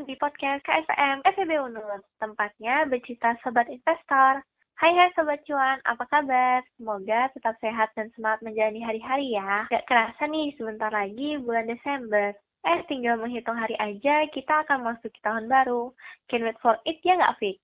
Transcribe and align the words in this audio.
datang 0.00 0.16
di 0.16 0.16
podcast 0.16 0.64
KSM 0.64 1.20
FEB 1.28 1.60
Unut, 1.60 2.00
tempatnya 2.16 2.88
bercita 2.88 3.36
sobat 3.44 3.68
investor. 3.68 4.40
Hai 4.80 4.96
hai 4.96 5.12
sobat 5.12 5.44
cuan, 5.44 5.76
apa 5.84 6.08
kabar? 6.08 6.64
Semoga 6.80 7.28
tetap 7.36 7.52
sehat 7.60 7.92
dan 7.92 8.08
semangat 8.16 8.40
menjalani 8.40 8.80
hari-hari 8.80 9.36
ya. 9.36 9.68
Gak 9.68 9.84
kerasa 9.84 10.24
nih, 10.24 10.56
sebentar 10.56 10.88
lagi 10.88 11.36
bulan 11.44 11.68
Desember. 11.68 12.32
Eh, 12.64 12.80
tinggal 12.88 13.20
menghitung 13.20 13.60
hari 13.60 13.76
aja, 13.76 14.24
kita 14.32 14.64
akan 14.64 14.88
masuk 14.88 15.12
ke 15.12 15.20
tahun 15.20 15.52
baru. 15.52 15.92
Can 16.32 16.48
wait 16.48 16.56
for 16.64 16.80
it 16.88 16.96
ya 17.04 17.20
nggak, 17.20 17.36
Fik? 17.36 17.60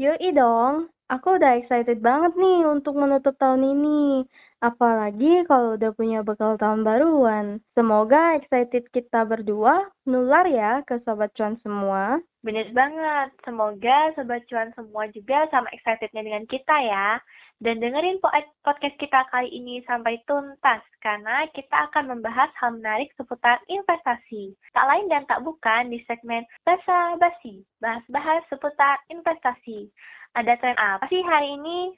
Yoi 0.00 0.32
dong, 0.32 0.88
aku 1.12 1.36
udah 1.36 1.60
excited 1.60 2.00
banget 2.00 2.40
nih 2.40 2.72
untuk 2.72 2.96
menutup 2.96 3.36
tahun 3.36 3.60
ini. 3.60 4.24
Apalagi 4.64 5.44
kalau 5.44 5.76
udah 5.76 5.92
punya 5.92 6.24
bekal 6.24 6.56
tahun 6.56 6.80
baruan. 6.80 7.60
Semoga 7.76 8.40
excited 8.40 8.88
kita 8.90 9.28
berdua 9.28 9.92
nular 10.08 10.48
ya 10.48 10.80
ke 10.88 10.96
Sobat 11.04 11.30
Cuan 11.36 11.60
semua. 11.60 12.18
Bener 12.40 12.70
banget, 12.72 13.36
semoga 13.44 14.16
Sobat 14.16 14.48
Cuan 14.48 14.72
semua 14.72 15.10
juga 15.12 15.44
sama 15.52 15.68
excitednya 15.76 16.24
dengan 16.24 16.44
kita 16.48 16.72
ya. 16.72 17.20
Dan 17.56 17.80
dengerin 17.80 18.20
podcast 18.60 18.96
kita 19.00 19.24
kali 19.32 19.48
ini 19.48 19.80
sampai 19.88 20.20
tuntas, 20.28 20.84
karena 21.00 21.48
kita 21.56 21.88
akan 21.88 22.12
membahas 22.12 22.52
hal 22.60 22.76
menarik 22.76 23.08
seputar 23.16 23.64
investasi. 23.72 24.52
Tak 24.76 24.84
lain 24.84 25.08
dan 25.08 25.24
tak 25.24 25.40
bukan 25.40 25.88
di 25.88 25.96
segmen 26.04 26.44
Basa 26.68 27.16
Basi, 27.16 27.64
bahas-bahas 27.80 28.44
seputar 28.52 29.00
investasi. 29.08 29.88
Ada 30.36 30.52
tren 30.60 30.76
apa 30.76 31.08
sih 31.08 31.24
hari 31.24 31.56
ini? 31.56 31.96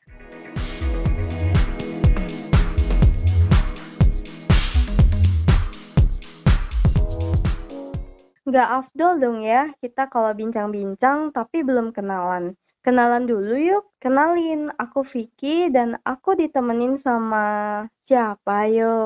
Nggak 8.49 8.69
afdol 8.81 9.21
dong 9.21 9.45
ya 9.45 9.69
kita 9.85 10.09
kalau 10.09 10.33
bincang-bincang 10.33 11.37
tapi 11.37 11.61
belum 11.61 11.93
kenalan. 11.93 12.57
Kenalan 12.81 13.29
dulu 13.29 13.61
yuk. 13.61 13.85
Kenalin, 14.01 14.73
aku 14.81 15.05
Vicky 15.13 15.69
dan 15.69 16.01
aku 16.09 16.33
ditemenin 16.33 16.97
sama 17.05 17.85
siapa 18.09 18.73
yo? 18.73 18.97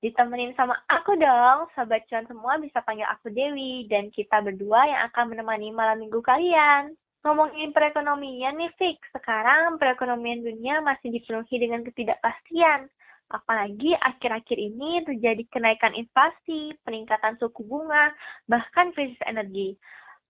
Ditemenin 0.00 0.56
sama 0.56 0.72
aku 0.88 1.20
dong, 1.20 1.68
sobat 1.76 2.08
cuan 2.08 2.24
semua 2.24 2.56
bisa 2.56 2.80
panggil 2.80 3.04
aku 3.12 3.28
Dewi 3.28 3.84
dan 3.92 4.08
kita 4.08 4.40
berdua 4.40 4.88
yang 4.88 5.04
akan 5.12 5.36
menemani 5.36 5.68
malam 5.68 6.00
minggu 6.00 6.24
kalian. 6.24 6.96
Ngomongin 7.28 7.76
perekonomian 7.76 8.56
nih, 8.56 8.72
Fik. 8.80 8.98
Sekarang 9.12 9.76
perekonomian 9.76 10.40
dunia 10.40 10.80
masih 10.80 11.12
dipenuhi 11.12 11.60
dengan 11.60 11.84
ketidakpastian. 11.84 12.88
Apalagi 13.32 13.96
akhir-akhir 13.96 14.58
ini 14.60 15.00
terjadi 15.08 15.42
kenaikan 15.48 15.96
inflasi, 15.96 16.76
peningkatan 16.84 17.40
suku 17.40 17.64
bunga, 17.64 18.12
bahkan 18.44 18.92
krisis 18.92 19.18
energi. 19.24 19.80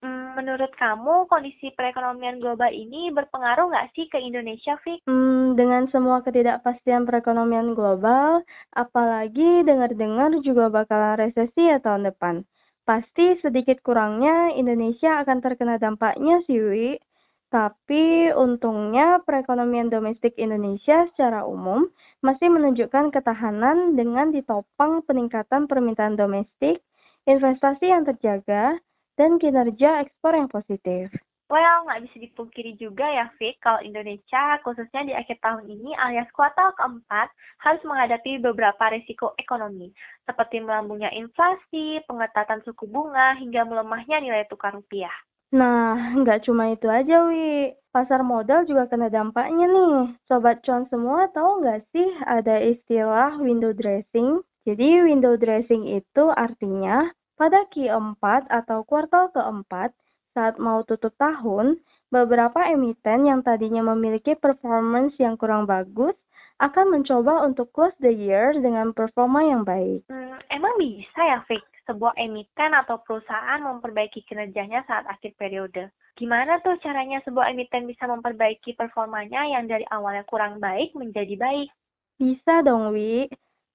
Hmm, 0.03 0.35
menurut 0.35 0.67
kamu, 0.75 1.31
kondisi 1.31 1.71
perekonomian 1.79 2.43
global 2.43 2.67
ini 2.71 3.07
berpengaruh 3.15 3.71
nggak 3.71 3.91
sih 3.95 4.07
ke 4.11 4.19
Indonesia, 4.19 4.75
Fik? 4.83 5.07
Hmm, 5.07 5.55
dengan 5.55 5.87
semua 5.95 6.19
ketidakpastian 6.19 7.07
perekonomian 7.07 7.71
global, 7.71 8.43
apalagi 8.75 9.63
dengar-dengar 9.63 10.31
juga 10.43 10.67
bakalan 10.67 11.23
resesi 11.23 11.71
ya 11.71 11.79
tahun 11.79 12.11
depan. 12.11 12.43
Pasti 12.83 13.39
sedikit 13.39 13.79
kurangnya 13.79 14.51
Indonesia 14.59 15.23
akan 15.23 15.39
terkena 15.39 15.79
dampaknya 15.79 16.43
sih, 16.51 16.59
Wi. 16.59 16.99
Tapi 17.47 18.33
untungnya 18.35 19.23
perekonomian 19.23 19.87
domestik 19.87 20.35
Indonesia 20.35 21.07
secara 21.15 21.47
umum 21.47 21.87
masih 22.23 22.47
menunjukkan 22.47 23.11
ketahanan 23.11 23.99
dengan 23.99 24.31
ditopang 24.31 25.03
peningkatan 25.03 25.67
permintaan 25.67 26.15
domestik, 26.15 26.79
investasi 27.27 27.91
yang 27.91 28.07
terjaga, 28.07 28.79
dan 29.19 29.37
kinerja 29.37 30.07
ekspor 30.07 30.33
yang 30.33 30.47
positif. 30.47 31.11
Well, 31.51 31.85
nggak 31.85 32.09
bisa 32.09 32.17
dipungkiri 32.23 32.79
juga 32.81 33.05
ya, 33.05 33.29
Fik, 33.37 33.61
kalau 33.61 33.83
Indonesia, 33.83 34.57
khususnya 34.65 35.05
di 35.05 35.13
akhir 35.13 35.37
tahun 35.43 35.69
ini 35.69 35.93
alias 35.99 36.25
kuartal 36.33 36.73
keempat, 36.79 37.29
harus 37.61 37.83
menghadapi 37.85 38.41
beberapa 38.41 38.89
risiko 38.89 39.35
ekonomi, 39.37 39.93
seperti 40.25 40.63
melambungnya 40.63 41.13
inflasi, 41.13 42.01
pengetatan 42.09 42.63
suku 42.65 42.89
bunga, 42.89 43.37
hingga 43.37 43.69
melemahnya 43.69 44.23
nilai 44.23 44.47
tukar 44.49 44.73
rupiah. 44.73 45.13
Nah, 45.53 46.17
nggak 46.17 46.49
cuma 46.49 46.73
itu 46.73 46.89
aja, 46.89 47.29
Wi. 47.29 47.82
Pasar 47.93 48.25
modal 48.25 48.65
juga 48.65 48.89
kena 48.89 49.13
dampaknya 49.13 49.69
nih. 49.69 50.17
Sobat 50.25 50.65
cuan 50.65 50.89
semua 50.89 51.29
tahu 51.29 51.61
nggak 51.61 51.85
sih 51.93 52.09
ada 52.25 52.57
istilah 52.57 53.37
window 53.37 53.69
dressing? 53.69 54.41
Jadi 54.65 55.05
window 55.05 55.37
dressing 55.37 55.85
itu 55.85 56.23
artinya 56.33 57.13
pada 57.37 57.69
Q4 57.69 58.49
atau 58.49 58.81
kuartal 58.89 59.29
keempat 59.29 59.93
saat 60.33 60.57
mau 60.57 60.81
tutup 60.89 61.13
tahun, 61.21 61.77
beberapa 62.09 62.65
emiten 62.65 63.29
yang 63.29 63.45
tadinya 63.45 63.85
memiliki 63.93 64.33
performance 64.41 65.13
yang 65.21 65.37
kurang 65.37 65.69
bagus 65.69 66.17
akan 66.57 66.97
mencoba 66.97 67.45
untuk 67.45 67.69
close 67.77 67.93
the 68.01 68.09
year 68.09 68.57
dengan 68.57 68.89
performa 68.97 69.45
yang 69.45 69.61
baik. 69.61 70.01
Hmm, 70.09 70.41
emang 70.49 70.81
bisa 70.81 71.21
ya, 71.21 71.45
Fik? 71.45 71.61
sebuah 71.83 72.15
emiten 72.15 72.71
atau 72.71 73.03
perusahaan 73.03 73.59
memperbaiki 73.59 74.23
kinerjanya 74.23 74.87
saat 74.87 75.03
akhir 75.03 75.35
periode. 75.35 75.91
Gimana 76.13 76.61
tuh 76.61 76.77
caranya 76.77 77.17
sebuah 77.25 77.49
emiten 77.49 77.89
bisa 77.89 78.05
memperbaiki 78.05 78.77
performanya 78.77 79.49
yang 79.49 79.65
dari 79.65 79.81
awalnya 79.89 80.21
kurang 80.29 80.61
baik 80.61 80.93
menjadi 80.93 81.33
baik? 81.33 81.73
Bisa 82.21 82.61
dong, 82.61 82.93
Wi. 82.93 83.25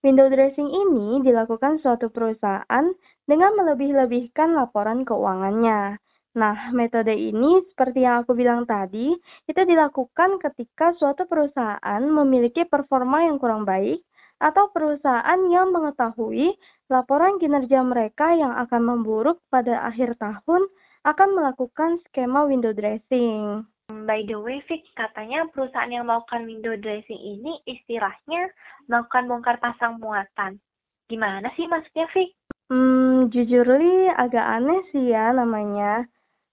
Window 0.06 0.30
dressing 0.30 0.70
ini 0.70 1.26
dilakukan 1.26 1.82
suatu 1.82 2.06
perusahaan 2.14 2.86
dengan 3.26 3.50
melebih-lebihkan 3.58 4.54
laporan 4.54 5.02
keuangannya. 5.02 5.98
Nah, 6.38 6.70
metode 6.70 7.18
ini 7.18 7.66
seperti 7.74 8.06
yang 8.06 8.22
aku 8.22 8.38
bilang 8.38 8.62
tadi, 8.62 9.10
itu 9.50 9.60
dilakukan 9.66 10.38
ketika 10.38 10.94
suatu 10.94 11.26
perusahaan 11.26 12.02
memiliki 12.06 12.62
performa 12.62 13.26
yang 13.26 13.42
kurang 13.42 13.66
baik 13.66 13.98
atau 14.38 14.70
perusahaan 14.70 15.40
yang 15.50 15.74
mengetahui 15.74 16.54
laporan 16.86 17.42
kinerja 17.42 17.82
mereka 17.82 18.38
yang 18.38 18.54
akan 18.54 18.86
memburuk 18.86 19.42
pada 19.50 19.82
akhir 19.82 20.14
tahun 20.22 20.62
akan 21.06 21.28
melakukan 21.36 22.02
skema 22.08 22.46
window 22.48 22.74
dressing. 22.74 23.66
By 23.88 24.24
the 24.28 24.36
way, 24.36 24.60
Vic, 24.68 24.84
katanya 24.96 25.48
perusahaan 25.52 25.88
yang 25.88 26.08
melakukan 26.08 26.44
window 26.44 26.76
dressing 26.76 27.16
ini 27.16 27.56
istilahnya 27.64 28.52
melakukan 28.88 29.28
bongkar 29.28 29.56
pasang 29.62 29.96
muatan. 29.96 30.60
Gimana 31.08 31.48
sih 31.56 31.64
maksudnya, 31.64 32.04
Vic? 32.12 32.36
Hmm, 32.68 33.32
jujur 33.32 33.64
li 33.64 34.12
agak 34.12 34.44
aneh 34.44 34.84
sih 34.92 35.08
ya 35.08 35.32
namanya. 35.32 36.04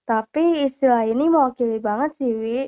Tapi 0.08 0.70
istilah 0.72 1.04
ini 1.04 1.28
mewakili 1.28 1.76
banget 1.76 2.16
sih, 2.16 2.32
Wi. 2.32 2.60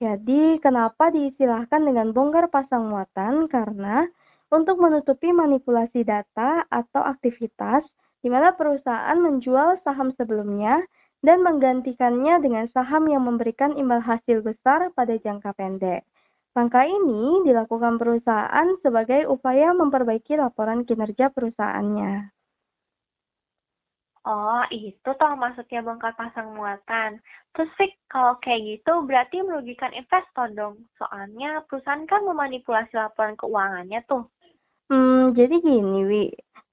Jadi, 0.00 0.58
kenapa 0.58 1.12
diistilahkan 1.12 1.86
dengan 1.86 2.10
bongkar 2.10 2.48
pasang 2.48 2.88
muatan? 2.88 3.46
Karena 3.46 4.08
untuk 4.50 4.82
menutupi 4.82 5.30
manipulasi 5.30 6.02
data 6.02 6.66
atau 6.66 7.04
aktivitas 7.04 7.86
di 8.24 8.28
mana 8.28 8.56
perusahaan 8.58 9.16
menjual 9.20 9.78
saham 9.86 10.10
sebelumnya 10.18 10.82
dan 11.20 11.44
menggantikannya 11.44 12.40
dengan 12.40 12.66
saham 12.72 13.08
yang 13.08 13.24
memberikan 13.24 13.76
imbal 13.76 14.00
hasil 14.00 14.40
besar 14.40 14.88
pada 14.96 15.14
jangka 15.20 15.52
pendek. 15.56 16.04
Langkah 16.56 16.82
ini 16.82 17.46
dilakukan 17.46 18.00
perusahaan 18.00 18.68
sebagai 18.82 19.30
upaya 19.30 19.70
memperbaiki 19.70 20.34
laporan 20.34 20.82
kinerja 20.82 21.30
perusahaannya. 21.30 22.34
Oh, 24.20 24.60
itu 24.68 25.10
toh 25.16 25.32
maksudnya 25.32 25.80
bongkar 25.80 26.12
pasang 26.12 26.52
muatan. 26.52 27.24
Terus, 27.56 27.72
Fik, 27.80 27.96
kalau 28.12 28.36
kayak 28.44 28.76
gitu 28.76 29.00
berarti 29.08 29.40
merugikan 29.40 29.96
investor 29.96 30.52
dong. 30.52 30.84
Soalnya 31.00 31.64
perusahaan 31.64 32.04
kan 32.04 32.28
memanipulasi 32.28 32.92
laporan 33.00 33.32
keuangannya 33.40 34.04
tuh. 34.04 34.28
Hmm, 34.92 35.32
jadi 35.32 35.56
gini, 35.64 36.04
Wi. 36.04 36.24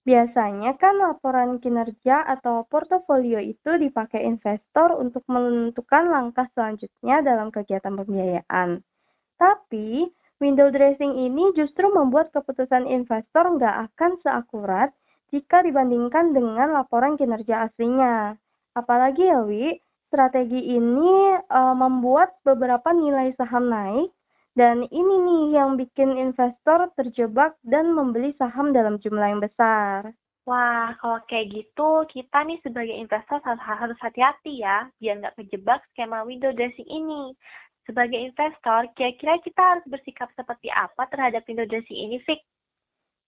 Biasanya 0.07 0.80
kan 0.80 0.95
laporan 1.04 1.59
kinerja 1.59 2.24
atau 2.24 2.63
portofolio 2.71 3.44
itu 3.44 3.75
dipakai 3.75 4.24
investor 4.24 4.95
untuk 4.95 5.27
menentukan 5.27 6.07
langkah 6.07 6.48
selanjutnya 6.56 7.19
dalam 7.19 7.51
kegiatan 7.51 7.92
pembiayaan. 7.92 8.88
Tapi, 9.36 10.07
window 10.39 10.71
dressing 10.71 11.12
ini 11.12 11.51
justru 11.59 11.92
membuat 11.92 12.31
keputusan 12.31 12.88
investor 12.88 13.59
nggak 13.59 13.92
akan 13.92 14.12
seakurat 14.24 14.95
jika 15.36 15.59
dibandingkan 15.59 16.31
dengan 16.31 16.71
laporan 16.71 17.19
kinerja 17.19 17.68
aslinya. 17.68 18.39
Apalagi 18.80 19.27
ya, 19.27 19.44
Wi, 19.44 19.75
strategi 20.07 20.71
ini 20.71 21.36
e, 21.36 21.59
membuat 21.75 22.31
beberapa 22.48 22.95
nilai 22.95 23.36
saham 23.36 23.68
naik 23.68 24.07
dan 24.57 24.89
ini 24.89 25.15
nih 25.21 25.44
yang 25.54 25.77
bikin 25.77 26.18
investor 26.18 26.89
terjebak 26.98 27.54
dan 27.62 27.94
membeli 27.94 28.33
saham 28.42 28.74
dalam 28.74 28.98
jumlah 28.98 29.30
yang 29.30 29.38
besar. 29.38 30.18
Wah, 30.50 30.98
kalau 30.98 31.21
kayak 31.30 31.54
gitu, 31.54 32.07
kita 32.09 32.42
nih 32.42 32.57
sebagai 32.65 32.95
investor 32.98 33.38
harus 33.44 34.00
hati-hati 34.01 34.65
ya, 34.65 34.89
biar 34.98 35.21
nggak 35.21 35.38
kejebak 35.38 35.86
skema 35.94 36.25
window 36.25 36.50
dressing 36.56 36.88
ini. 36.89 37.38
Sebagai 37.86 38.18
investor, 38.18 38.89
kira-kira 38.98 39.38
kita 39.45 39.62
harus 39.62 39.86
bersikap 39.86 40.31
seperti 40.33 40.74
apa 40.74 41.06
terhadap 41.13 41.45
window 41.45 41.68
dressing 41.69 42.00
ini, 42.09 42.18
Fik? 42.25 42.42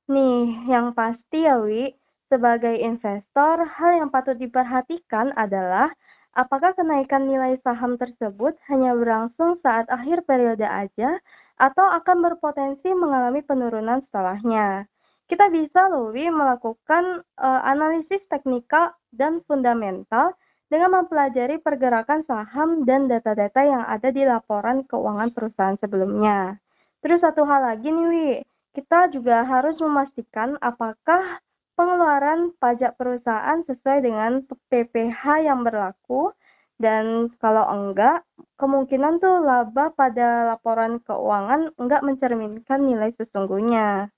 Nih, 0.10 0.66
yang 0.66 0.98
pasti 0.98 1.46
ya, 1.46 1.62
Wi, 1.62 1.94
sebagai 2.32 2.74
investor, 2.74 3.70
hal 3.70 3.92
yang 4.02 4.10
patut 4.10 4.40
diperhatikan 4.40 5.30
adalah 5.38 5.94
apakah 6.38 6.76
kenaikan 6.78 7.26
nilai 7.26 7.58
saham 7.66 7.98
tersebut 7.98 8.58
hanya 8.70 8.94
berlangsung 8.94 9.58
saat 9.64 9.90
akhir 9.90 10.26
periode 10.30 10.66
aja 10.66 11.18
atau 11.60 11.86
akan 12.00 12.24
berpotensi 12.24 12.88
mengalami 12.96 13.44
penurunan 13.44 14.00
setelahnya. 14.08 14.88
Kita 15.30 15.46
bisa 15.54 15.92
lebih 15.94 16.34
melakukan 16.34 17.22
uh, 17.38 17.62
analisis 17.68 18.24
teknikal 18.34 18.98
dan 19.14 19.46
fundamental 19.46 20.34
dengan 20.70 21.02
mempelajari 21.02 21.62
pergerakan 21.62 22.26
saham 22.26 22.86
dan 22.86 23.10
data-data 23.10 23.62
yang 23.62 23.84
ada 23.86 24.10
di 24.10 24.26
laporan 24.26 24.86
keuangan 24.86 25.30
perusahaan 25.34 25.78
sebelumnya. 25.82 26.58
Terus 27.02 27.22
satu 27.22 27.46
hal 27.46 27.62
lagi 27.74 27.90
nih, 27.90 28.08
Wi, 28.10 28.30
kita 28.78 29.10
juga 29.14 29.46
harus 29.46 29.78
memastikan 29.82 30.58
apakah 30.62 31.42
pengeluaran 31.80 32.52
pajak 32.60 33.00
perusahaan 33.00 33.64
sesuai 33.64 34.04
dengan 34.04 34.44
PPh 34.44 35.48
yang 35.48 35.64
berlaku 35.64 36.36
dan 36.76 37.32
kalau 37.40 37.64
enggak, 37.72 38.28
kemungkinan 38.60 39.24
tuh 39.24 39.44
laba 39.44 39.96
pada 39.96 40.52
laporan 40.56 41.00
keuangan 41.08 41.72
enggak 41.80 42.04
mencerminkan 42.04 42.84
nilai 42.84 43.16
sesungguhnya. 43.16 44.12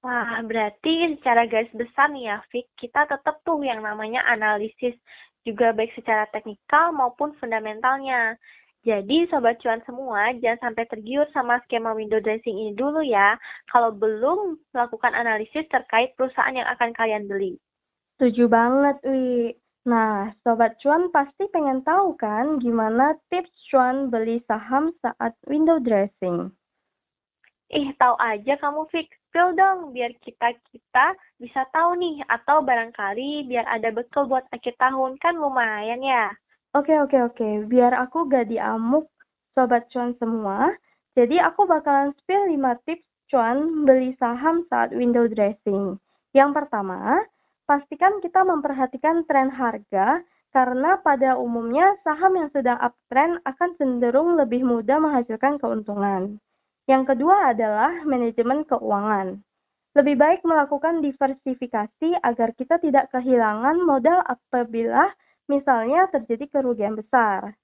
Wah, 0.00 0.40
berarti 0.44 1.20
secara 1.20 1.44
garis 1.44 1.72
besar 1.76 2.08
nih 2.10 2.32
ya, 2.32 2.36
Fik, 2.48 2.66
kita 2.80 3.06
tetap 3.06 3.44
tuh 3.44 3.60
yang 3.60 3.84
namanya 3.84 4.24
analisis 4.28 4.96
juga 5.44 5.70
baik 5.76 5.94
secara 5.94 6.26
teknikal 6.32 6.90
maupun 6.96 7.36
fundamentalnya. 7.38 8.34
Jadi 8.82 9.30
Sobat 9.30 9.62
Cuan 9.62 9.78
semua, 9.86 10.34
jangan 10.42 10.70
sampai 10.70 10.90
tergiur 10.90 11.30
sama 11.30 11.62
skema 11.66 11.94
window 11.94 12.18
dressing 12.18 12.58
ini 12.58 12.72
dulu 12.74 12.98
ya, 12.98 13.38
kalau 13.70 13.94
belum 13.94 14.58
melakukan 14.74 15.14
analisis 15.14 15.62
terkait 15.70 16.10
perusahaan 16.18 16.50
yang 16.50 16.66
akan 16.66 16.90
kalian 16.90 17.30
beli. 17.30 17.62
Setuju 18.18 18.50
banget, 18.50 18.98
Wi. 19.06 19.54
Nah, 19.86 20.30
Sobat 20.42 20.78
Cuan 20.82 21.10
pasti 21.14 21.46
pengen 21.50 21.82
tahu 21.82 22.14
kan 22.14 22.58
gimana 22.58 23.18
tips 23.30 23.50
Cuan 23.70 24.10
beli 24.10 24.42
saham 24.50 24.94
saat 25.02 25.34
window 25.46 25.78
dressing. 25.82 26.50
Ih, 27.72 27.90
tahu 27.96 28.14
aja 28.18 28.58
kamu 28.58 28.86
fix. 28.90 29.10
Spill 29.32 29.56
dong, 29.56 29.96
biar 29.96 30.12
kita-kita 30.20 31.16
bisa 31.40 31.64
tahu 31.72 31.96
nih. 31.96 32.20
Atau 32.28 32.60
barangkali 32.62 33.48
biar 33.48 33.64
ada 33.64 33.88
bekal 33.88 34.28
buat 34.28 34.44
akhir 34.52 34.76
tahun. 34.76 35.16
Kan 35.18 35.40
lumayan 35.40 36.04
ya. 36.04 36.30
Oke, 36.72 36.96
oke, 36.96 37.18
oke. 37.28 37.48
Biar 37.68 37.92
aku 37.92 38.32
gak 38.32 38.48
diamuk 38.48 39.04
Sobat 39.52 39.92
Cuan 39.92 40.16
semua. 40.16 40.72
Jadi 41.12 41.36
aku 41.36 41.68
bakalan 41.68 42.16
spill 42.16 42.48
5 42.48 42.88
tips 42.88 43.04
cuan 43.28 43.84
beli 43.84 44.16
saham 44.16 44.64
saat 44.72 44.92
window 44.96 45.28
dressing. 45.28 46.00
Yang 46.32 46.50
pertama, 46.56 47.20
pastikan 47.68 48.24
kita 48.24 48.40
memperhatikan 48.44 49.28
tren 49.28 49.52
harga 49.52 50.24
karena 50.52 50.96
pada 51.04 51.36
umumnya 51.36 51.92
saham 52.04 52.40
yang 52.40 52.48
sedang 52.56 52.80
uptrend 52.80 53.40
akan 53.44 53.70
cenderung 53.76 54.40
lebih 54.40 54.64
mudah 54.64 54.96
menghasilkan 54.96 55.60
keuntungan. 55.60 56.40
Yang 56.88 57.12
kedua 57.12 57.52
adalah 57.52 58.00
manajemen 58.08 58.64
keuangan. 58.64 59.44
Lebih 59.92 60.16
baik 60.16 60.40
melakukan 60.48 61.04
diversifikasi 61.04 62.16
agar 62.24 62.56
kita 62.56 62.80
tidak 62.80 63.12
kehilangan 63.12 63.76
modal 63.84 64.24
apabila 64.24 65.12
misalnya 65.46 66.10
terjadi 66.12 66.50
kerugian 66.50 66.94
besar. 66.98 67.54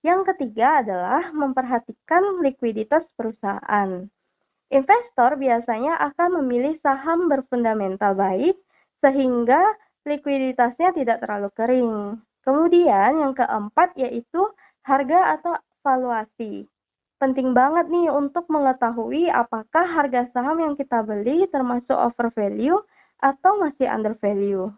Yang 0.00 0.32
ketiga 0.34 0.80
adalah 0.80 1.28
memperhatikan 1.34 2.40
likuiditas 2.40 3.04
perusahaan. 3.14 4.08
Investor 4.70 5.30
biasanya 5.36 5.98
akan 6.14 6.40
memilih 6.40 6.78
saham 6.80 7.28
berfundamental 7.28 8.16
baik 8.16 8.56
sehingga 9.02 9.60
likuiditasnya 10.08 10.94
tidak 10.96 11.20
terlalu 11.20 11.50
kering. 11.52 11.92
Kemudian 12.46 13.20
yang 13.20 13.34
keempat 13.36 13.92
yaitu 14.00 14.40
harga 14.86 15.36
atau 15.36 15.52
valuasi 15.84 16.64
penting 17.20 17.52
banget 17.52 17.92
nih 17.92 18.08
untuk 18.08 18.48
mengetahui 18.48 19.28
apakah 19.28 19.84
harga 19.84 20.24
saham 20.32 20.56
yang 20.56 20.74
kita 20.74 21.04
beli 21.04 21.44
termasuk 21.52 21.92
over 21.92 22.32
value 22.32 22.80
atau 23.20 23.60
masih 23.60 23.84
under 23.92 24.16
value. 24.16 24.72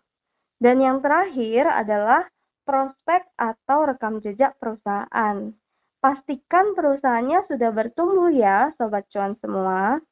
Dan 0.58 0.82
yang 0.82 0.98
terakhir 0.98 1.70
adalah 1.70 2.26
prospek 2.62 3.22
atau 3.38 3.86
rekam 3.86 4.18
jejak 4.22 4.56
perusahaan. 4.58 5.54
Pastikan 6.02 6.74
perusahaannya 6.74 7.46
sudah 7.46 7.70
bertumbuh 7.70 8.34
ya, 8.34 8.74
Sobat 8.74 9.06
Cuan 9.14 9.38
semua. 9.38 10.02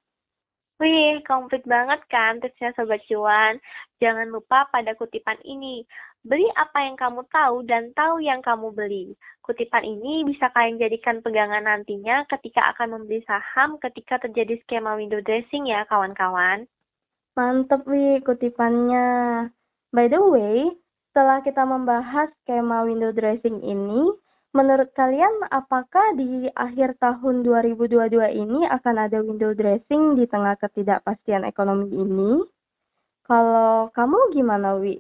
Wih, 0.81 1.21
komplit 1.29 1.67
banget 1.69 2.01
kan 2.09 2.41
tipsnya 2.41 2.73
Sobat 2.73 3.03
Cuan. 3.11 3.59
Jangan 4.01 4.33
lupa 4.33 4.65
pada 4.73 4.97
kutipan 4.97 5.37
ini. 5.45 5.85
Beli 6.25 6.49
apa 6.57 6.85
yang 6.85 6.97
kamu 6.97 7.27
tahu 7.29 7.67
dan 7.69 7.93
tahu 7.93 8.23
yang 8.25 8.41
kamu 8.41 8.73
beli. 8.73 9.13
Kutipan 9.45 9.85
ini 9.85 10.25
bisa 10.25 10.49
kalian 10.53 10.81
jadikan 10.81 11.21
pegangan 11.21 11.67
nantinya 11.69 12.25
ketika 12.33 12.71
akan 12.73 12.97
membeli 12.97 13.21
saham 13.29 13.77
ketika 13.81 14.21
terjadi 14.25 14.57
skema 14.65 14.97
window 14.97 15.21
dressing 15.21 15.69
ya 15.69 15.85
kawan-kawan. 15.89 16.65
Mantep 17.37 17.85
Wih 17.85 18.25
kutipannya. 18.25 19.49
By 19.91 20.07
the 20.07 20.23
way, 20.23 20.71
setelah 21.11 21.43
kita 21.43 21.67
membahas 21.67 22.31
skema 22.47 22.87
window 22.87 23.11
dressing 23.11 23.59
ini, 23.67 24.15
Menurut 24.51 24.91
kalian, 24.99 25.47
apakah 25.55 26.19
di 26.19 26.51
akhir 26.59 26.99
tahun 26.99 27.47
2022 27.47 28.19
ini 28.35 28.67
akan 28.67 28.95
ada 28.99 29.23
window 29.23 29.55
dressing 29.55 30.19
di 30.19 30.27
tengah 30.27 30.59
ketidakpastian 30.59 31.47
ekonomi 31.47 31.87
ini? 31.95 32.43
Kalau 33.23 33.95
kamu 33.95 34.35
gimana, 34.35 34.75
Wi? 34.83 34.99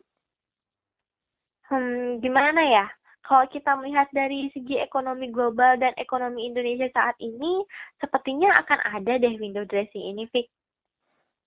Hmm, 1.66 2.22
gimana 2.22 2.62
ya? 2.62 2.86
Kalau 3.26 3.42
kita 3.50 3.74
melihat 3.74 4.06
dari 4.14 4.54
segi 4.54 4.78
ekonomi 4.78 5.34
global 5.34 5.82
dan 5.82 5.98
ekonomi 5.98 6.46
Indonesia 6.46 6.86
saat 6.94 7.18
ini, 7.18 7.66
sepertinya 7.98 8.54
akan 8.62 8.78
ada 9.02 9.18
deh 9.18 9.34
window 9.34 9.66
dressing 9.66 10.14
ini, 10.14 10.30
Vic. 10.30 10.46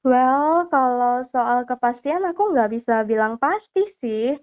Well, 0.03 0.67
kalau 0.67 1.23
soal 1.31 1.63
kepastian 1.63 2.27
aku 2.27 2.51
nggak 2.51 2.75
bisa 2.75 3.07
bilang 3.07 3.39
pasti 3.39 3.87
sih. 4.03 4.35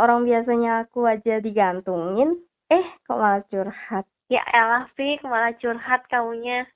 Orang 0.00 0.24
biasanya 0.24 0.88
aku 0.88 1.04
aja 1.04 1.44
digantungin, 1.44 2.40
Eh, 2.70 2.86
kok 3.02 3.18
malah 3.18 3.42
curhat? 3.50 4.06
Ya 4.30 4.46
elah, 4.54 4.86
Fik, 4.94 5.26
malah 5.26 5.50
curhat 5.58 6.06
kamunya. 6.06 6.70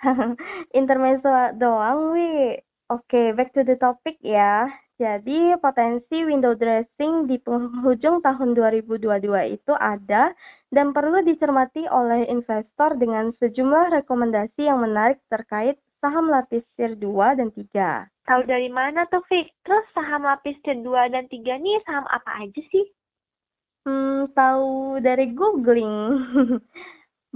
Intermezzo 0.78 1.28
doang, 1.60 2.16
Wi. 2.16 2.56
Oke, 2.88 3.36
back 3.36 3.52
to 3.52 3.60
the 3.60 3.76
topic 3.76 4.16
ya. 4.24 4.64
Jadi, 4.96 5.60
potensi 5.60 6.24
window 6.24 6.56
dressing 6.56 7.28
di 7.28 7.36
penghujung 7.36 8.24
tahun 8.24 8.56
2022 8.56 9.60
itu 9.60 9.72
ada 9.76 10.32
dan 10.72 10.96
perlu 10.96 11.20
dicermati 11.20 11.84
oleh 11.84 12.24
investor 12.32 12.96
dengan 12.96 13.36
sejumlah 13.36 14.00
rekomendasi 14.00 14.64
yang 14.64 14.80
menarik 14.80 15.20
terkait 15.28 15.76
saham 16.00 16.32
lapis 16.32 16.64
tier 16.80 16.96
2 16.96 17.36
dan 17.36 17.52
3. 17.52 18.08
Tahu 18.30 18.46
dari 18.46 18.70
mana 18.70 19.10
tuh, 19.10 19.26
Fik? 19.26 19.50
Terus 19.66 19.82
saham 19.90 20.22
lapis 20.22 20.54
2 20.62 20.86
dan 20.86 21.26
3 21.26 21.34
nih 21.34 21.82
saham 21.82 22.06
apa 22.06 22.46
aja 22.46 22.62
sih? 22.70 22.86
Hmm, 23.82 24.30
tahu 24.38 25.02
dari 25.02 25.34
googling. 25.34 26.14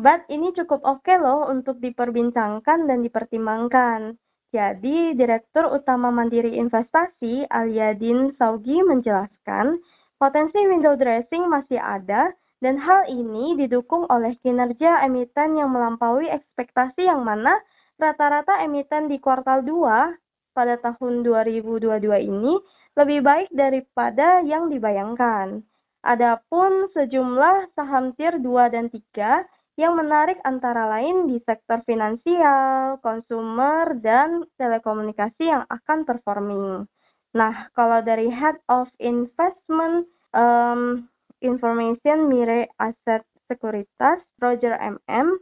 But 0.06 0.22
ini 0.30 0.54
cukup 0.54 0.86
oke 0.86 1.02
okay 1.02 1.18
loh 1.18 1.50
untuk 1.50 1.82
diperbincangkan 1.82 2.86
dan 2.86 3.02
dipertimbangkan. 3.02 4.14
Jadi, 4.54 5.18
Direktur 5.18 5.66
Utama 5.74 6.14
Mandiri 6.14 6.54
Investasi 6.62 7.42
Aliadin 7.50 8.30
Saugi 8.38 8.78
menjelaskan, 8.86 9.82
potensi 10.14 10.62
window 10.62 10.94
dressing 10.94 11.50
masih 11.50 11.82
ada 11.82 12.30
dan 12.62 12.78
hal 12.78 13.10
ini 13.10 13.58
didukung 13.58 14.06
oleh 14.14 14.38
kinerja 14.46 15.02
emiten 15.02 15.58
yang 15.58 15.74
melampaui 15.74 16.30
ekspektasi 16.30 17.02
yang 17.02 17.26
mana 17.26 17.58
rata-rata 17.98 18.62
emiten 18.62 19.10
di 19.10 19.18
kuartal 19.18 19.66
2 19.66 20.22
pada 20.54 20.78
tahun 20.80 21.26
2022 21.26 21.84
ini 22.24 22.54
lebih 22.94 23.20
baik 23.26 23.50
daripada 23.50 24.40
yang 24.46 24.70
dibayangkan. 24.70 25.66
Adapun 26.06 26.88
sejumlah 26.94 27.74
saham 27.74 28.14
tier 28.14 28.38
2 28.38 28.74
dan 28.74 28.86
3 28.88 29.42
yang 29.74 29.98
menarik 29.98 30.38
antara 30.46 30.86
lain 30.86 31.26
di 31.26 31.42
sektor 31.42 31.82
finansial, 31.82 33.02
konsumer, 33.02 33.98
dan 33.98 34.46
telekomunikasi 34.54 35.50
yang 35.50 35.66
akan 35.66 36.06
performing. 36.06 36.86
Nah, 37.34 37.66
kalau 37.74 37.98
dari 38.06 38.30
Head 38.30 38.62
of 38.70 38.86
Investment 39.02 40.06
um, 40.30 41.10
Information 41.42 42.30
Mire 42.30 42.70
Asset 42.78 43.26
Sekuritas, 43.50 44.22
Roger 44.38 44.78
MM, 44.78 45.34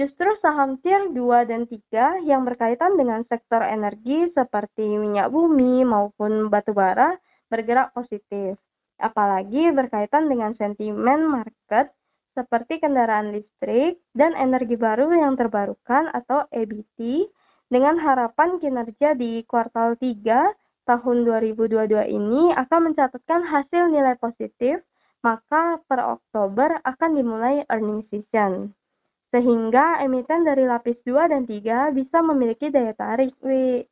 justru 0.00 0.32
saham 0.40 0.80
tier 0.80 1.12
2 1.12 1.44
dan 1.44 1.68
3 1.68 2.24
yang 2.24 2.48
berkaitan 2.48 2.96
dengan 2.96 3.20
sektor 3.28 3.60
energi 3.60 4.32
seperti 4.32 4.88
minyak 4.96 5.28
bumi 5.28 5.84
maupun 5.84 6.48
batu 6.48 6.72
bara 6.72 7.20
bergerak 7.52 7.92
positif 7.92 8.56
apalagi 8.96 9.68
berkaitan 9.76 10.32
dengan 10.32 10.56
sentimen 10.56 11.28
market 11.28 11.92
seperti 12.32 12.80
kendaraan 12.80 13.36
listrik 13.36 14.00
dan 14.16 14.32
energi 14.40 14.80
baru 14.80 15.12
yang 15.12 15.36
terbarukan 15.36 16.08
atau 16.16 16.48
EBT 16.48 17.28
dengan 17.68 18.00
harapan 18.00 18.56
kinerja 18.56 19.12
di 19.20 19.44
kuartal 19.44 20.00
3 20.00 20.88
tahun 20.88 21.16
2022 21.28 21.92
ini 22.08 22.56
akan 22.56 22.80
mencatatkan 22.88 23.44
hasil 23.44 23.92
nilai 23.92 24.16
positif 24.16 24.80
maka 25.20 25.76
per 25.84 26.00
Oktober 26.00 26.80
akan 26.88 27.10
dimulai 27.12 27.68
earning 27.68 28.08
season. 28.08 28.72
Sehingga 29.30 30.02
emiten 30.02 30.42
dari 30.42 30.66
lapis 30.66 30.98
2 31.06 31.30
dan 31.30 31.46
3 31.46 31.94
bisa 31.94 32.18
memiliki 32.18 32.66
daya 32.70 32.90
tarik, 32.98 33.30
Wi. 33.46 33.86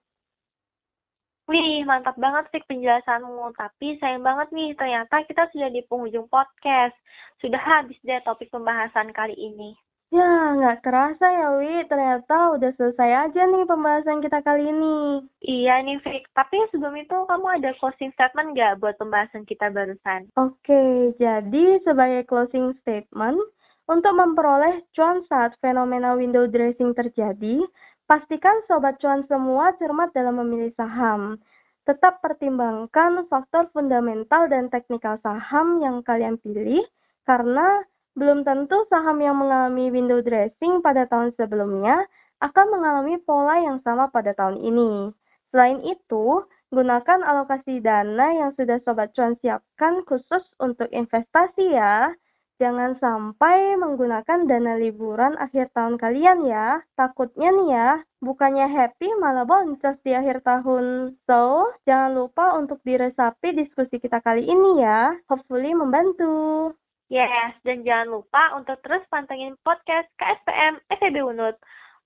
Wih, 1.49 1.81
mantap 1.89 2.19
banget 2.21 2.45
sih 2.53 2.63
penjelasanmu. 2.69 3.57
Tapi 3.57 3.97
sayang 4.03 4.21
banget 4.21 4.53
nih, 4.53 4.77
ternyata 4.77 5.25
kita 5.25 5.49
sudah 5.49 5.73
di 5.73 5.81
penghujung 5.87 6.29
podcast. 6.29 6.93
Sudah 7.41 7.63
habis 7.63 7.97
deh 8.05 8.21
topik 8.27 8.53
pembahasan 8.53 9.15
kali 9.17 9.33
ini. 9.33 9.73
Ya, 10.09 10.57
nggak 10.57 10.85
kerasa 10.85 11.25
ya, 11.25 11.49
Wi. 11.61 11.85
Ternyata 11.85 12.57
udah 12.57 12.73
selesai 12.77 13.29
aja 13.29 13.43
nih 13.45 13.65
pembahasan 13.69 14.25
kita 14.25 14.41
kali 14.41 14.69
ini. 14.69 15.25
Iya 15.45 15.85
nih, 15.85 16.01
Fik. 16.01 16.33
Tapi 16.33 16.57
sebelum 16.73 16.97
itu, 16.97 17.17
kamu 17.29 17.47
ada 17.61 17.71
closing 17.77 18.13
statement 18.17 18.57
nggak 18.57 18.81
buat 18.81 18.97
pembahasan 18.97 19.45
kita 19.45 19.69
barusan? 19.69 20.33
Oke, 20.37 21.13
jadi 21.21 21.81
sebagai 21.85 22.25
closing 22.25 22.73
statement, 22.81 23.41
untuk 23.89 24.13
memperoleh 24.13 24.85
cuan 24.93 25.25
saat 25.27 25.57
fenomena 25.65 26.13
window 26.13 26.45
dressing 26.45 26.93
terjadi, 26.93 27.65
pastikan 28.05 28.61
sobat 28.69 29.01
cuan 29.01 29.25
semua 29.27 29.73
cermat 29.81 30.13
dalam 30.13 30.45
memilih 30.45 30.71
saham. 30.77 31.41
Tetap 31.89 32.21
pertimbangkan 32.21 33.25
faktor 33.33 33.73
fundamental 33.73 34.45
dan 34.53 34.69
teknikal 34.69 35.17
saham 35.25 35.81
yang 35.81 36.05
kalian 36.05 36.37
pilih, 36.45 36.85
karena 37.25 37.81
belum 38.13 38.45
tentu 38.45 38.85
saham 38.93 39.25
yang 39.25 39.41
mengalami 39.41 39.89
window 39.89 40.21
dressing 40.21 40.85
pada 40.85 41.09
tahun 41.09 41.33
sebelumnya 41.41 42.05
akan 42.45 42.67
mengalami 42.77 43.17
pola 43.25 43.57
yang 43.57 43.81
sama 43.81 44.13
pada 44.13 44.37
tahun 44.37 44.61
ini. 44.61 45.17
Selain 45.49 45.81
itu, 45.81 46.45
gunakan 46.69 47.25
alokasi 47.25 47.81
dana 47.81 48.37
yang 48.37 48.51
sudah 48.53 48.77
Sobat 48.85 49.17
Cuan 49.17 49.33
siapkan 49.41 50.05
khusus 50.05 50.45
untuk 50.61 50.93
investasi 50.93 51.73
ya. 51.73 52.13
Jangan 52.59 52.99
sampai 52.99 53.79
menggunakan 53.79 54.51
dana 54.51 54.75
liburan 54.75 55.39
akhir 55.39 55.71
tahun 55.79 55.95
kalian 55.95 56.43
ya. 56.43 56.83
Takutnya 56.99 57.55
nih 57.55 57.69
ya, 57.71 57.89
bukannya 58.19 58.67
happy 58.67 59.07
malah 59.23 59.47
boncos 59.47 59.95
di 60.03 60.11
akhir 60.11 60.43
tahun. 60.43 61.15
So, 61.31 61.71
jangan 61.87 62.19
lupa 62.19 62.59
untuk 62.59 62.83
diresapi 62.83 63.55
diskusi 63.55 64.03
kita 64.03 64.19
kali 64.27 64.43
ini 64.43 64.83
ya. 64.83 65.15
Hopefully 65.31 65.71
membantu. 65.71 66.75
Yes, 67.07 67.55
dan 67.63 67.87
jangan 67.87 68.21
lupa 68.21 68.53
untuk 68.59 68.83
terus 68.83 69.07
pantengin 69.07 69.55
podcast 69.63 70.11
KSPM 70.19 70.83
FEB 70.99 71.25
Unut. 71.31 71.55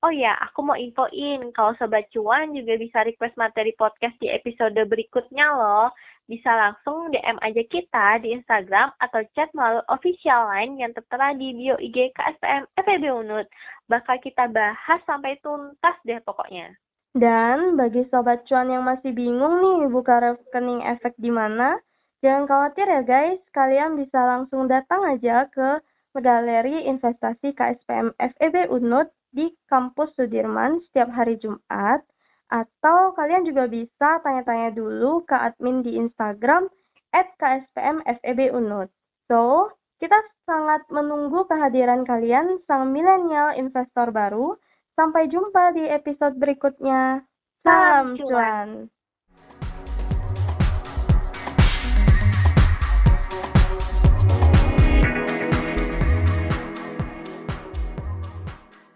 Oh 0.02 0.12
ya, 0.12 0.37
aku 0.37 0.66
mau 0.66 0.76
infoin 0.76 1.49
kalau 1.54 1.78
Sobat 1.78 2.11
Cuan 2.12 2.52
juga 2.52 2.75
bisa 2.75 3.06
request 3.06 3.38
materi 3.38 3.71
podcast 3.78 4.18
di 4.18 4.28
episode 4.28 4.75
berikutnya 4.75 5.47
loh. 5.54 5.94
Bisa 6.32 6.48
langsung 6.48 7.12
DM 7.12 7.36
aja 7.44 7.60
kita 7.68 8.24
di 8.24 8.32
Instagram 8.32 8.88
atau 9.04 9.20
chat 9.36 9.52
melalui 9.52 9.84
official 9.92 10.48
line 10.48 10.80
yang 10.80 10.96
tertera 10.96 11.36
di 11.36 11.52
bio 11.52 11.76
IG 11.76 12.16
KSPM 12.16 12.64
FEB 12.80 13.04
Unut. 13.12 13.44
Bakal 13.92 14.16
kita 14.24 14.48
bahas 14.48 15.04
sampai 15.04 15.36
tuntas 15.44 15.96
deh 16.08 16.24
pokoknya. 16.24 16.72
Dan 17.12 17.76
bagi 17.76 18.08
Sobat 18.08 18.48
Cuan 18.48 18.72
yang 18.72 18.88
masih 18.88 19.12
bingung 19.12 19.60
nih 19.60 19.92
buka 19.92 20.24
rekening 20.24 20.80
efek 20.88 21.12
di 21.20 21.28
mana, 21.28 21.76
Jangan 22.22 22.46
khawatir 22.46 22.86
ya 22.86 23.02
guys, 23.02 23.42
kalian 23.50 23.98
bisa 23.98 24.14
langsung 24.22 24.70
datang 24.70 25.02
aja 25.02 25.50
ke 25.50 25.82
Galeri 26.14 26.86
Investasi 26.86 27.50
KSPM 27.50 28.14
FEB 28.14 28.70
Unut 28.70 29.10
di 29.34 29.50
kampus 29.66 30.14
Sudirman 30.14 30.78
setiap 30.86 31.10
hari 31.10 31.34
Jumat 31.42 32.06
atau 32.52 33.16
kalian 33.16 33.49
juga 33.49 33.64
bisa 33.64 34.21
tanya-tanya 34.21 34.76
dulu 34.76 35.25
ke 35.25 35.32
admin 35.32 35.80
di 35.80 35.97
Instagram 35.97 36.68
at 37.16 37.32
KSPM 37.40 38.04
FEB 38.04 38.52
Unut. 38.52 38.92
So, 39.32 39.73
kita 39.97 40.21
sangat 40.44 40.85
menunggu 40.92 41.49
kehadiran 41.49 42.04
kalian 42.04 42.61
sang 42.68 42.92
milenial 42.92 43.56
investor 43.56 44.12
baru. 44.12 44.61
Sampai 44.92 45.32
jumpa 45.32 45.73
di 45.73 45.88
episode 45.88 46.37
berikutnya. 46.37 47.25
Salam 47.64 48.21
cuan! 48.21 48.92